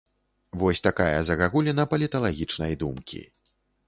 [0.61, 3.21] Вось такая загагуліна паліталагічнай думкі.